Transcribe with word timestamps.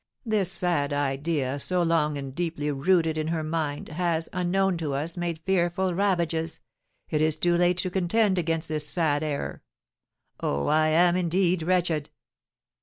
This 0.25 0.51
sad 0.51 0.93
idea, 0.93 1.59
so 1.59 1.83
long 1.83 2.17
and 2.17 2.33
deeply 2.33 2.71
rooted 2.71 3.19
in 3.19 3.27
her 3.27 3.43
mind, 3.43 3.89
has, 3.89 4.29
unknown 4.33 4.75
to 4.79 4.95
us, 4.95 5.15
made 5.15 5.37
fearful 5.45 5.93
ravages; 5.93 6.59
and 7.11 7.21
it 7.21 7.23
is 7.23 7.37
too 7.37 7.55
late 7.55 7.77
to 7.77 7.91
contend 7.91 8.39
against 8.39 8.67
this 8.67 8.87
sad 8.89 9.21
error. 9.21 9.61
Oh, 10.39 10.65
I 10.65 10.87
am 10.87 11.15
indeed 11.15 11.61
wretched!" 11.61 12.09